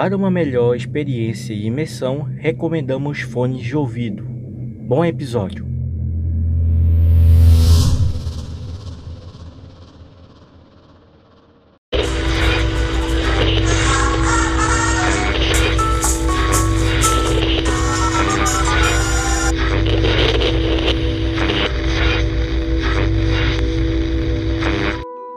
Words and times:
Para 0.00 0.16
uma 0.16 0.30
melhor 0.30 0.76
experiência 0.76 1.52
e 1.52 1.66
imersão, 1.66 2.22
recomendamos 2.22 3.22
fones 3.22 3.62
de 3.62 3.76
ouvido. 3.76 4.22
Bom 4.86 5.04
episódio! 5.04 5.66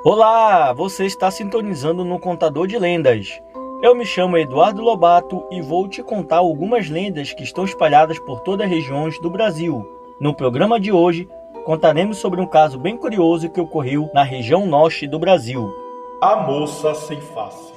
Olá, 0.05 0.71
você 0.71 1.07
está 1.07 1.31
sintonizando 1.31 2.05
no 2.05 2.19
Contador 2.19 2.67
de 2.67 2.77
Lendas. 2.77 3.41
Eu 3.81 3.95
me 3.95 4.05
chamo 4.05 4.37
Eduardo 4.37 4.79
Lobato 4.79 5.43
e 5.49 5.59
vou 5.59 5.87
te 5.87 6.03
contar 6.03 6.37
algumas 6.37 6.87
lendas 6.87 7.33
que 7.33 7.41
estão 7.41 7.65
espalhadas 7.65 8.19
por 8.19 8.41
todas 8.41 8.67
as 8.67 8.71
regiões 8.71 9.19
do 9.19 9.29
Brasil. 9.29 9.83
No 10.21 10.35
programa 10.35 10.79
de 10.79 10.91
hoje, 10.91 11.27
contaremos 11.65 12.17
sobre 12.17 12.39
um 12.39 12.45
caso 12.45 12.77
bem 12.77 12.95
curioso 12.95 13.49
que 13.49 13.59
ocorreu 13.59 14.07
na 14.13 14.21
região 14.21 14.67
norte 14.67 15.07
do 15.07 15.17
Brasil. 15.17 15.73
A 16.21 16.35
moça 16.35 16.93
sem 16.93 17.19
face. 17.19 17.71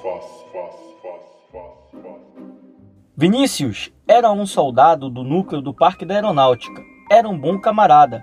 Vinícius 3.17 3.91
era 4.07 4.31
um 4.31 4.45
soldado 4.45 5.09
do 5.09 5.25
núcleo 5.25 5.63
do 5.63 5.73
Parque 5.73 6.05
da 6.05 6.17
Aeronáutica. 6.17 6.83
Era 7.11 7.27
um 7.27 7.39
bom 7.39 7.59
camarada 7.59 8.23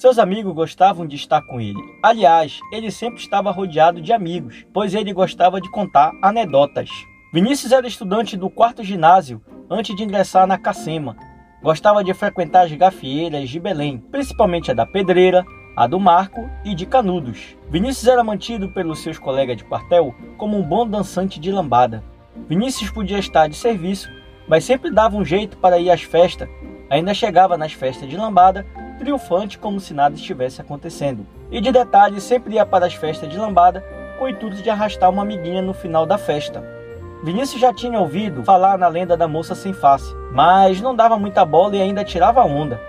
seus 0.00 0.18
amigos 0.18 0.54
gostavam 0.54 1.06
de 1.06 1.14
estar 1.14 1.42
com 1.42 1.60
ele. 1.60 1.78
Aliás, 2.02 2.58
ele 2.72 2.90
sempre 2.90 3.20
estava 3.20 3.50
rodeado 3.50 4.00
de 4.00 4.14
amigos, 4.14 4.64
pois 4.72 4.94
ele 4.94 5.12
gostava 5.12 5.60
de 5.60 5.70
contar 5.70 6.10
anedotas. 6.22 6.88
Vinícius 7.32 7.70
era 7.70 7.86
estudante 7.86 8.36
do 8.36 8.50
quarto 8.50 8.82
ginásio 8.82 9.40
antes 9.70 9.94
de 9.94 10.02
ingressar 10.02 10.48
na 10.48 10.58
Cacema. 10.58 11.16
Gostava 11.62 12.02
de 12.02 12.12
frequentar 12.12 12.66
as 12.66 12.72
gafieiras 12.72 13.48
de 13.48 13.60
Belém, 13.60 13.98
principalmente 14.10 14.72
a 14.72 14.74
da 14.74 14.84
Pedreira, 14.84 15.44
a 15.76 15.86
do 15.86 16.00
Marco 16.00 16.50
e 16.64 16.74
de 16.74 16.86
Canudos. 16.86 17.56
Vinícius 17.68 18.08
era 18.08 18.24
mantido 18.24 18.70
pelos 18.70 18.98
seus 18.98 19.16
colegas 19.16 19.56
de 19.56 19.62
quartel 19.62 20.12
como 20.36 20.58
um 20.58 20.62
bom 20.64 20.84
dançante 20.84 21.38
de 21.38 21.52
lambada. 21.52 22.02
Vinícius 22.48 22.90
podia 22.90 23.20
estar 23.20 23.48
de 23.48 23.54
serviço, 23.54 24.10
mas 24.48 24.64
sempre 24.64 24.90
dava 24.90 25.16
um 25.16 25.24
jeito 25.24 25.56
para 25.56 25.78
ir 25.78 25.88
às 25.88 26.02
festas. 26.02 26.48
Ainda 26.90 27.14
chegava 27.14 27.56
nas 27.56 27.72
festas 27.72 28.08
de 28.08 28.16
lambada 28.16 28.66
triunfante 28.98 29.56
como 29.56 29.78
se 29.78 29.94
nada 29.94 30.16
estivesse 30.16 30.60
acontecendo. 30.60 31.24
E 31.48 31.60
de 31.60 31.70
detalhe, 31.70 32.20
sempre 32.20 32.54
ia 32.54 32.66
para 32.66 32.86
as 32.86 32.94
festas 32.94 33.30
de 33.30 33.38
lambada 33.38 33.84
com 34.18 34.24
o 34.24 34.28
intuito 34.28 34.60
de 34.60 34.68
arrastar 34.68 35.08
uma 35.08 35.22
amiguinha 35.22 35.62
no 35.62 35.72
final 35.72 36.04
da 36.04 36.18
festa. 36.18 36.79
Vinícius 37.22 37.60
já 37.60 37.72
tinha 37.72 38.00
ouvido 38.00 38.42
falar 38.42 38.78
na 38.78 38.88
lenda 38.88 39.14
da 39.14 39.28
moça 39.28 39.54
sem 39.54 39.74
face, 39.74 40.16
mas 40.32 40.80
não 40.80 40.96
dava 40.96 41.18
muita 41.18 41.44
bola 41.44 41.76
e 41.76 41.82
ainda 41.82 42.02
tirava 42.02 42.42
onda. 42.42 42.80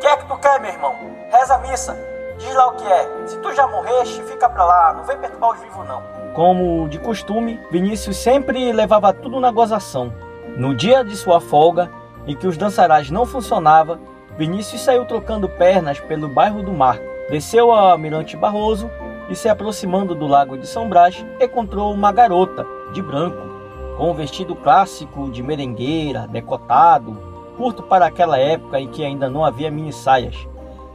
Que 0.00 0.06
é 0.06 0.16
que 0.18 0.26
tu 0.26 0.36
quer, 0.36 0.60
meu 0.60 0.70
irmão? 0.70 0.94
Reza 1.30 1.54
a 1.54 1.58
missa. 1.58 1.96
Diz 2.36 2.54
lá 2.54 2.66
o 2.68 2.72
que 2.72 2.86
é. 2.86 3.26
Se 3.26 3.38
tu 3.38 3.54
já 3.54 3.66
morreste, 3.66 4.22
fica 4.24 4.50
pra 4.50 4.64
lá, 4.64 4.92
não 4.92 5.04
vem 5.04 5.16
perturbar 5.16 5.52
os 5.52 5.60
vivos 5.60 5.88
não. 5.88 6.02
Como 6.34 6.86
de 6.90 6.98
costume, 6.98 7.58
Vinícius 7.70 8.18
sempre 8.18 8.70
levava 8.70 9.14
tudo 9.14 9.40
na 9.40 9.50
gozação. 9.50 10.12
No 10.54 10.74
dia 10.74 11.02
de 11.02 11.16
sua 11.16 11.40
folga, 11.40 11.90
em 12.26 12.36
que 12.36 12.46
os 12.46 12.58
dançarás 12.58 13.10
não 13.10 13.24
funcionava, 13.24 13.98
Vinícius 14.36 14.82
saiu 14.82 15.06
trocando 15.06 15.48
pernas 15.48 15.98
pelo 16.00 16.28
bairro 16.28 16.62
do 16.62 16.72
Marco, 16.72 17.04
desceu 17.30 17.72
a 17.72 17.96
Mirante 17.96 18.36
Barroso 18.36 18.90
e, 19.30 19.34
se 19.34 19.48
aproximando 19.48 20.14
do 20.14 20.26
Lago 20.26 20.58
de 20.58 20.66
São 20.66 20.86
Brás, 20.86 21.24
encontrou 21.40 21.94
uma 21.94 22.12
garota, 22.12 22.66
de 22.92 23.02
branco, 23.02 23.38
com 23.96 24.10
um 24.10 24.14
vestido 24.14 24.54
clássico 24.54 25.30
de 25.30 25.42
merengueira, 25.42 26.26
decotado, 26.26 27.16
curto 27.56 27.82
para 27.82 28.06
aquela 28.06 28.38
época 28.38 28.78
em 28.78 28.88
que 28.88 29.04
ainda 29.04 29.28
não 29.28 29.44
havia 29.44 29.70
mini 29.70 29.92
saias. 29.92 30.46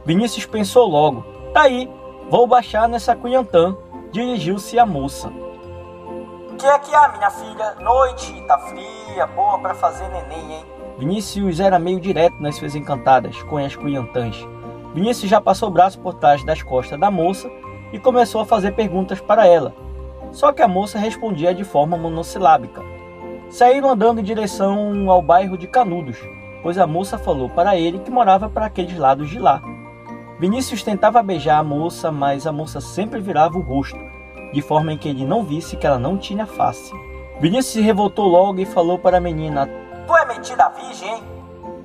Vinícius 0.04 0.46
pensou 0.46 0.88
logo: 0.88 1.24
tá 1.52 1.62
aí, 1.62 1.90
vou 2.30 2.46
baixar 2.46 2.88
nessa 2.88 3.14
cunhantã. 3.14 3.76
Dirigiu-se 4.10 4.78
à 4.78 4.84
moça. 4.84 5.32
Que 6.58 6.66
é 6.66 6.78
que 6.78 6.94
há, 6.94 7.08
minha 7.08 7.30
filha? 7.30 7.74
Noite, 7.80 8.40
tá 8.46 8.58
fria, 8.58 9.26
boa 9.28 9.58
para 9.58 9.74
fazer 9.74 10.08
neném, 10.08 10.58
hein? 10.58 10.66
Vinícius 10.98 11.58
era 11.58 11.78
meio 11.78 11.98
direto 11.98 12.40
nas 12.40 12.56
suas 12.56 12.74
encantadas 12.74 13.42
com 13.44 13.56
as 13.56 13.74
cunhantãs. 13.74 14.46
Vinícius 14.94 15.30
já 15.30 15.40
passou 15.40 15.68
o 15.68 15.72
braço 15.72 15.98
por 15.98 16.14
trás 16.14 16.44
das 16.44 16.62
costas 16.62 17.00
da 17.00 17.10
moça 17.10 17.50
e 17.92 17.98
começou 17.98 18.42
a 18.42 18.46
fazer 18.46 18.72
perguntas 18.72 19.20
para 19.20 19.46
ela. 19.46 19.74
Só 20.32 20.52
que 20.52 20.62
a 20.62 20.68
moça 20.68 20.98
respondia 20.98 21.54
de 21.54 21.62
forma 21.62 21.96
monossilábica. 21.96 22.82
Saíram 23.50 23.90
andando 23.90 24.20
em 24.20 24.24
direção 24.24 25.10
ao 25.10 25.20
bairro 25.20 25.58
de 25.58 25.66
Canudos, 25.66 26.18
pois 26.62 26.78
a 26.78 26.86
moça 26.86 27.18
falou 27.18 27.50
para 27.50 27.76
ele 27.76 27.98
que 27.98 28.10
morava 28.10 28.48
para 28.48 28.66
aqueles 28.66 28.96
lados 28.96 29.28
de 29.28 29.38
lá. 29.38 29.62
Vinícius 30.40 30.82
tentava 30.82 31.22
beijar 31.22 31.58
a 31.58 31.62
moça, 31.62 32.10
mas 32.10 32.46
a 32.46 32.52
moça 32.52 32.80
sempre 32.80 33.20
virava 33.20 33.58
o 33.58 33.60
rosto, 33.60 33.98
de 34.52 34.62
forma 34.62 34.92
em 34.92 34.98
que 34.98 35.08
ele 35.08 35.24
não 35.24 35.44
visse 35.44 35.76
que 35.76 35.86
ela 35.86 35.98
não 35.98 36.16
tinha 36.16 36.46
face. 36.46 36.92
Vinícius 37.38 37.74
se 37.74 37.80
revoltou 37.80 38.26
logo 38.26 38.58
e 38.58 38.64
falou 38.64 38.98
para 38.98 39.18
a 39.18 39.20
menina: 39.20 39.68
Tu 40.06 40.16
é 40.16 40.24
metida 40.24 40.68
virgem, 40.70 41.16
hein? 41.16 41.22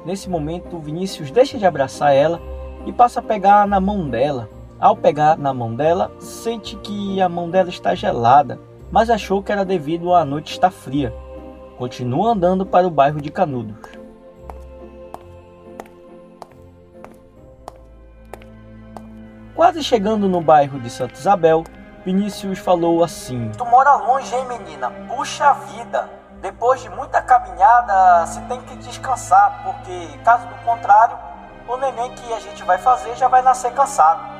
Nesse 0.05 0.29
momento, 0.29 0.79
Vinícius 0.79 1.31
deixa 1.31 1.57
de 1.57 1.65
abraçar 1.65 2.15
ela 2.15 2.41
e 2.85 2.93
passa 2.93 3.19
a 3.19 3.23
pegar 3.23 3.67
na 3.67 3.79
mão 3.79 4.07
dela. 4.09 4.49
Ao 4.79 4.95
pegar 4.95 5.39
na 5.39 5.51
mão 5.51 5.73
dela, 5.73 6.11
sente 6.19 6.75
que 6.77 7.19
a 7.19 7.27
mão 7.27 7.49
dela 7.49 7.69
está 7.69 7.95
gelada, 7.95 8.59
mas 8.91 9.09
achou 9.09 9.41
que 9.41 9.51
era 9.51 9.65
devido 9.65 10.13
à 10.13 10.23
noite 10.23 10.51
estar 10.51 10.69
fria. 10.69 11.11
Continua 11.79 12.31
andando 12.31 12.63
para 12.63 12.85
o 12.85 12.91
bairro 12.91 13.19
de 13.19 13.31
Canudos. 13.31 13.75
Quase 19.55 19.83
chegando 19.83 20.29
no 20.29 20.41
bairro 20.41 20.79
de 20.79 20.91
Santa 20.91 21.15
Isabel, 21.15 21.63
Vinícius 22.05 22.59
falou 22.59 23.03
assim: 23.03 23.51
Tu 23.57 23.65
mora 23.65 23.95
longe, 23.95 24.33
hein, 24.35 24.45
menina? 24.45 24.91
Puxa 25.07 25.53
vida! 25.53 26.07
Depois 26.39 26.83
de 26.83 26.89
muita 26.91 27.19
caminhada, 27.19 28.27
se 28.27 28.39
tem 28.41 28.61
que 28.61 28.75
descansar, 28.75 29.63
porque 29.63 30.19
caso 30.23 30.45
do 30.45 30.55
contrário, 30.63 31.17
o 31.67 31.75
neném 31.77 32.11
que 32.13 32.31
a 32.31 32.39
gente 32.39 32.63
vai 32.63 32.77
fazer 32.77 33.15
já 33.15 33.27
vai 33.27 33.41
nascer 33.41 33.71
cansado. 33.71 34.36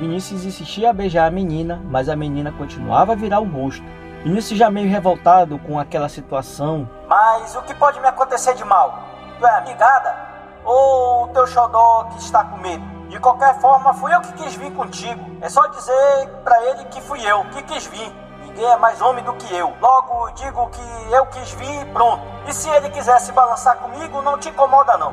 Vinícius 0.00 0.46
insistia 0.46 0.88
a 0.88 0.92
beijar 0.94 1.26
a 1.26 1.30
menina, 1.30 1.78
mas 1.84 2.08
a 2.08 2.16
menina 2.16 2.50
continuava 2.50 3.12
a 3.12 3.14
virar 3.14 3.38
o 3.38 3.44
rosto. 3.44 3.84
Vinícius 4.24 4.58
já 4.58 4.70
meio 4.70 4.88
revoltado 4.88 5.58
com 5.58 5.78
aquela 5.78 6.08
situação. 6.08 6.88
Mas 7.06 7.54
o 7.54 7.60
que 7.60 7.74
pode 7.74 8.00
me 8.00 8.06
acontecer 8.06 8.54
de 8.54 8.64
mal? 8.64 8.98
Tu 9.38 9.46
é 9.46 9.58
amigada? 9.58 10.16
Ou 10.64 11.24
o 11.24 11.28
teu 11.28 11.46
xodó 11.46 12.04
que 12.12 12.18
está 12.18 12.42
com 12.42 12.56
medo? 12.56 12.82
De 13.10 13.20
qualquer 13.20 13.60
forma, 13.60 13.92
fui 13.92 14.14
eu 14.14 14.22
que 14.22 14.32
quis 14.32 14.54
vir 14.54 14.72
contigo. 14.72 15.22
É 15.42 15.50
só 15.50 15.66
dizer 15.66 16.28
para 16.44 16.64
ele 16.70 16.84
que 16.86 17.02
fui 17.02 17.20
eu 17.22 17.44
que 17.50 17.62
quis 17.64 17.86
vir. 17.86 18.10
Ninguém 18.46 18.64
é 18.64 18.78
mais 18.78 19.02
homem 19.02 19.22
do 19.22 19.34
que 19.34 19.54
eu. 19.54 19.70
Logo 19.82 20.30
digo 20.30 20.66
que 20.70 21.12
eu 21.12 21.26
quis 21.26 21.50
vir 21.52 21.82
e 21.82 21.84
pronto. 21.92 22.22
E 22.48 22.54
se 22.54 22.70
ele 22.70 22.88
quisesse 22.88 23.32
balançar 23.32 23.76
comigo, 23.76 24.22
não 24.22 24.38
te 24.38 24.48
incomoda 24.48 24.96
não. 24.96 25.12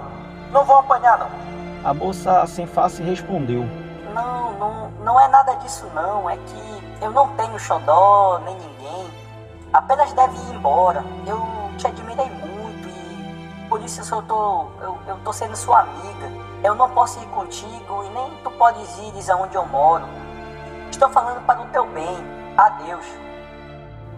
Não 0.50 0.64
vou 0.64 0.78
apanhar 0.78 1.18
não. 1.18 1.28
A 1.84 1.94
moça 1.94 2.48
sem 2.48 2.66
face 2.66 3.04
respondeu. 3.04 3.68
Não, 4.18 4.54
não, 4.54 4.92
não 5.04 5.20
é 5.20 5.28
nada 5.28 5.54
disso 5.56 5.86
não. 5.94 6.30
É 6.30 6.36
que 6.36 7.04
eu 7.04 7.12
não 7.12 7.30
tenho 7.36 7.60
xodó, 7.60 8.40
nem 8.44 8.56
ninguém. 8.56 9.10
Apenas 9.72 10.12
deve 10.14 10.36
ir 10.36 10.56
embora. 10.56 11.04
Eu 11.26 11.46
te 11.78 11.88
admirei 11.88 12.30
muito 12.30 12.90
e 12.90 13.70
por 13.70 13.82
isso 13.84 14.02
eu 14.14 14.22
tô, 14.24 14.66
eu, 14.82 14.98
eu 15.08 15.18
tô 15.24 15.32
sendo 15.32 15.56
sua 15.56 15.82
amiga. 15.82 16.32
Eu 16.64 16.74
não 16.74 16.90
posso 16.90 17.20
ir 17.20 17.28
contigo 17.28 18.04
e 18.04 18.10
nem 18.10 18.32
tu 18.44 18.50
podes 18.52 18.98
ir 18.98 19.32
aonde 19.32 19.56
eu 19.56 19.66
moro. 19.68 20.06
Estou 20.90 21.10
falando 21.10 21.46
para 21.46 21.62
o 21.62 21.66
teu 21.68 21.86
bem. 21.88 22.18
Adeus. 22.58 23.06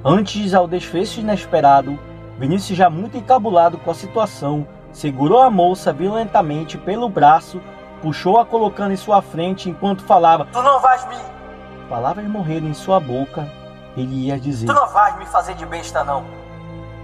Antes 0.04 0.54
ao 0.54 0.66
desfecho 0.66 1.20
inesperado, 1.20 2.00
Vinícius, 2.38 2.78
já 2.78 2.90
muito 2.90 3.18
encabulado 3.18 3.78
com 3.78 3.92
a 3.92 3.94
situação, 3.94 4.66
segurou 4.94 5.42
a 5.42 5.50
moça 5.50 5.92
violentamente 5.92 6.78
pelo 6.78 7.10
braço, 7.10 7.62
puxou-a 8.02 8.46
colocando 8.46 8.92
em 8.92 8.98
sua 8.98 9.22
frente 9.22 9.70
enquanto 9.70 10.04
falava: 10.04 10.46
Tu 10.46 10.62
não 10.62 10.80
vais 10.80 11.08
me. 11.08 11.16
Palavras 11.90 12.28
morreram 12.28 12.68
em 12.68 12.74
sua 12.74 13.00
boca, 13.00 13.48
ele 13.96 14.28
ia 14.28 14.40
dizer: 14.40 14.68
Tu 14.68 14.74
não 14.74 14.88
vais 14.88 15.18
me 15.18 15.26
fazer 15.26 15.56
de 15.56 15.66
besta, 15.66 16.04
não. 16.04 16.24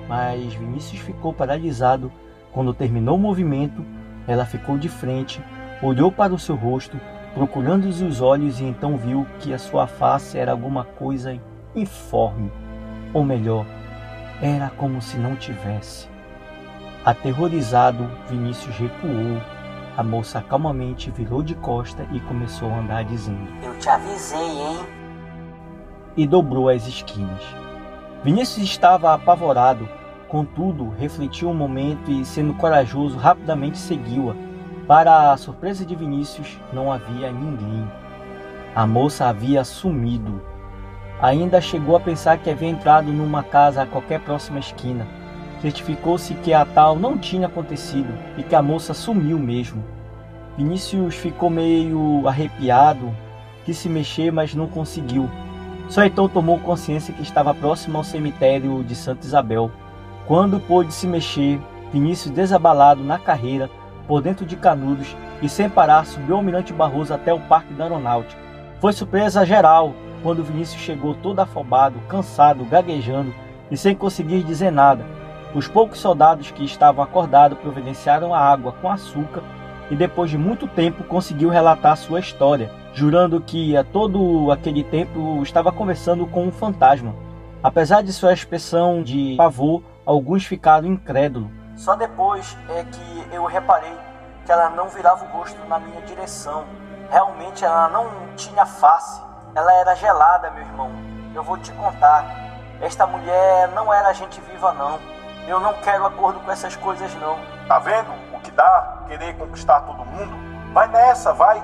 Mas 0.08 0.54
Vinícius 0.54 1.02
ficou 1.02 1.34
paralisado. 1.34 2.12
Quando 2.52 2.74
terminou 2.74 3.18
o 3.18 3.20
movimento, 3.20 3.84
ela 4.26 4.46
ficou 4.46 4.78
de 4.78 4.88
frente, 4.88 5.44
olhou 5.82 6.10
para 6.10 6.34
o 6.34 6.40
seu 6.40 6.56
rosto, 6.56 6.98
procurando 7.34 7.86
os 7.86 8.22
olhos 8.22 8.62
e 8.62 8.64
então 8.64 8.96
viu 8.96 9.28
que 9.40 9.54
a 9.54 9.60
sua 9.60 9.88
face 9.88 10.38
era 10.38 10.52
alguma 10.52 10.86
coisa 10.86 11.38
informe 11.76 12.50
ou 13.16 13.24
melhor, 13.24 13.66
era 14.42 14.70
como 14.70 15.02
se 15.02 15.18
não 15.18 15.38
tivesse. 15.38 16.10
Aterrorizado, 17.06 18.10
Vinícius 18.30 18.76
recuou. 18.76 19.42
A 19.98 20.04
moça 20.04 20.42
calmamente 20.42 21.10
virou 21.10 21.42
de 21.42 21.56
costa 21.56 22.06
e 22.12 22.20
começou 22.20 22.70
a 22.70 22.80
andar 22.80 23.06
dizendo: 23.06 23.48
Eu 23.64 23.80
te 23.80 23.88
avisei, 23.88 24.40
hein? 24.40 24.80
E 26.18 26.28
dobrou 26.28 26.68
as 26.68 26.86
esquinas. 26.86 27.42
Vinícius 28.22 28.66
estava 28.66 29.14
apavorado, 29.14 29.88
contudo, 30.28 30.90
refletiu 31.00 31.50
um 31.50 31.54
momento 31.54 32.12
e, 32.12 32.26
sendo 32.26 32.54
corajoso, 32.56 33.18
rapidamente 33.18 33.78
seguiu-a. 33.78 34.36
Para 34.86 35.32
a 35.32 35.38
surpresa 35.38 35.86
de 35.86 35.96
Vinícius, 35.96 36.60
não 36.74 36.92
havia 36.92 37.32
ninguém. 37.32 37.90
A 38.76 38.86
moça 38.86 39.28
havia 39.28 39.64
sumido. 39.64 40.42
Ainda 41.22 41.62
chegou 41.62 41.96
a 41.96 42.02
pensar 42.02 42.38
que 42.38 42.50
havia 42.50 42.68
entrado 42.68 43.14
numa 43.14 43.44
casa 43.44 43.84
a 43.84 43.86
qualquer 43.86 44.20
próxima 44.20 44.60
esquina. 44.60 45.08
Certificou-se 45.62 46.34
que 46.36 46.54
a 46.54 46.66
tal 46.66 46.96
não 46.98 47.18
tinha 47.18 47.48
acontecido 47.48 48.14
e 48.38 48.44
que 48.44 48.56
a 48.56 48.62
moça 48.62 48.94
sumiu 48.94 49.40
mesmo. 49.40 49.84
Vinícius 50.58 51.16
ficou 51.16 51.50
meio 51.50 52.28
arrepiado, 52.28 53.12
quis 53.66 53.78
se 53.78 53.90
mexer, 53.90 54.32
mas 54.32 54.54
não 54.54 54.68
conseguiu. 54.68 55.30
Só 55.90 56.04
então 56.04 56.28
tomou 56.28 56.60
consciência 56.60 57.14
que 57.14 57.22
estava 57.22 57.54
próximo 57.54 57.98
ao 57.98 58.04
cemitério 58.04 58.84
de 58.84 58.96
Santa 58.96 59.26
Isabel. 59.26 59.72
Quando 60.26 60.60
pôde 60.60 60.94
se 60.94 61.08
mexer, 61.08 61.60
Vinícius, 61.92 62.34
desabalado 62.34 63.04
na 63.04 63.20
carreira, 63.20 63.70
por 64.08 64.22
dentro 64.22 64.46
de 64.46 64.56
Canudos 64.56 65.16
e 65.42 65.50
sem 65.50 65.70
parar, 65.70 66.06
subiu 66.06 66.36
ao 66.36 66.40
Almirante 66.40 66.74
Barroso 66.74 67.14
até 67.14 67.34
o 67.34 67.40
Parque 67.40 67.74
da 67.74 67.86
Aeronáutica. 67.86 68.42
Foi 68.80 68.94
surpresa 68.94 69.46
geral 69.46 69.94
quando 70.22 70.44
Vinícius 70.44 70.82
chegou 70.82 71.14
todo 71.16 71.40
afobado, 71.40 72.00
cansado, 72.08 72.66
gaguejando 72.66 73.34
e 73.70 73.78
sem 73.78 73.96
conseguir 73.96 74.44
dizer 74.44 74.72
nada. 74.72 75.06
Os 75.56 75.70
poucos 75.70 76.00
soldados 76.00 76.52
que 76.52 76.66
estavam 76.66 77.02
acordados 77.02 77.58
providenciaram 77.60 78.36
a 78.36 78.40
água 78.40 78.74
com 78.74 78.92
açúcar 78.92 79.42
e 79.90 79.96
depois 79.96 80.30
de 80.30 80.38
muito 80.38 80.68
tempo 80.68 81.06
conseguiu 81.06 81.48
relatar 81.48 81.96
sua 81.96 82.20
história, 82.20 82.70
jurando 82.94 83.40
que 83.40 83.78
a 83.78 83.82
todo 83.82 84.52
aquele 84.52 84.84
tempo 84.84 85.42
estava 85.42 85.72
conversando 85.72 86.28
com 86.28 86.46
um 86.46 86.52
fantasma. 86.52 87.16
Apesar 87.64 88.04
de 88.04 88.12
sua 88.12 88.34
expressão 88.34 89.02
de 89.02 89.36
pavor, 89.38 89.82
alguns 90.06 90.46
ficaram 90.46 90.88
incrédulos. 90.88 91.50
Só 91.78 91.96
depois 91.96 92.58
é 92.68 92.84
que 92.84 93.34
eu 93.34 93.46
reparei 93.46 93.96
que 94.46 94.52
ela 94.52 94.70
não 94.72 94.90
virava 94.90 95.24
o 95.24 95.30
rosto 95.30 95.58
na 95.70 95.80
minha 95.80 96.02
direção. 96.02 96.66
Realmente 97.10 97.64
ela 97.64 97.88
não 97.88 98.10
tinha 98.36 98.66
face. 98.66 99.22
Ela 99.56 99.74
era 99.76 99.96
gelada, 99.96 100.52
meu 100.52 100.64
irmão. 100.64 100.92
Eu 101.34 101.44
vou 101.44 101.58
te 101.58 101.72
contar. 101.72 102.26
Esta 102.82 103.08
mulher 103.08 103.70
não 103.70 103.94
era 103.94 104.12
gente 104.12 104.42
viva, 104.42 104.74
não. 104.74 105.00
Eu 105.48 105.60
não 105.60 105.74
quero 105.76 106.06
acordo 106.06 106.40
com 106.40 106.52
essas 106.52 106.76
coisas, 106.76 107.14
não. 107.16 107.38
Tá 107.68 107.78
vendo 107.80 108.10
o 108.34 108.40
que 108.40 108.50
dá 108.52 109.04
querer 109.08 109.36
conquistar 109.36 109.82
todo 109.82 110.06
mundo? 110.06 110.36
Vai 110.74 110.88
nessa, 110.90 111.34
vai. 111.34 111.64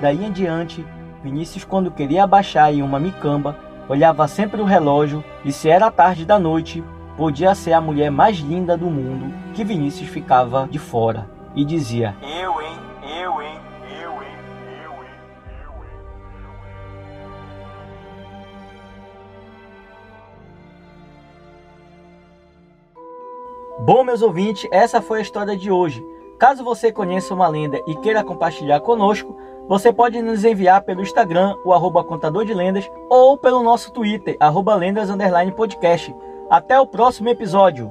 Daí 0.00 0.24
em 0.24 0.32
diante, 0.32 0.86
Vinícius, 1.22 1.64
quando 1.64 1.90
queria 1.90 2.24
abaixar 2.24 2.72
em 2.72 2.82
uma 2.82 2.98
micamba, 2.98 3.56
olhava 3.88 4.26
sempre 4.26 4.60
o 4.60 4.64
relógio 4.64 5.22
e 5.44 5.52
se 5.52 5.68
era 5.68 5.90
tarde 5.90 6.24
da 6.24 6.38
noite, 6.38 6.82
podia 7.16 7.54
ser 7.54 7.74
a 7.74 7.80
mulher 7.80 8.10
mais 8.10 8.38
linda 8.38 8.76
do 8.76 8.86
mundo 8.86 9.32
que 9.52 9.64
Vinícius 9.64 10.08
ficava 10.08 10.66
de 10.70 10.78
fora 10.78 11.28
e 11.54 11.64
dizia: 11.64 12.16
Bom, 23.78 24.04
meus 24.04 24.22
ouvintes, 24.22 24.68
essa 24.70 25.02
foi 25.02 25.18
a 25.18 25.22
história 25.22 25.56
de 25.56 25.70
hoje. 25.70 26.06
Caso 26.38 26.62
você 26.62 26.92
conheça 26.92 27.34
uma 27.34 27.48
lenda 27.48 27.80
e 27.86 27.94
queira 27.96 28.22
compartilhar 28.22 28.80
conosco, 28.80 29.36
você 29.68 29.92
pode 29.92 30.22
nos 30.22 30.44
enviar 30.44 30.82
pelo 30.82 31.02
Instagram, 31.02 31.56
o 31.64 31.72
arroba 31.72 32.04
contador 32.04 32.44
de 32.44 32.54
lendas, 32.54 32.88
ou 33.10 33.36
pelo 33.36 33.62
nosso 33.62 33.92
Twitter, 33.92 34.36
arroba 34.38 34.74
lendas 34.74 35.10
podcast. 35.50 36.14
Até 36.48 36.78
o 36.78 36.86
próximo 36.86 37.28
episódio! 37.28 37.90